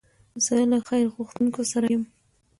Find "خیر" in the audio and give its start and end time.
0.87-1.05